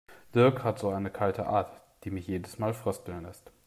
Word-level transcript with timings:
Dirk 0.33 0.63
hat 0.63 0.79
so 0.79 0.89
eine 0.89 1.11
kalte 1.11 1.45
Art, 1.45 1.79
die 2.05 2.09
mich 2.09 2.25
jedes 2.25 2.57
Mal 2.57 2.73
frösteln 2.73 3.21
lässt. 3.23 3.51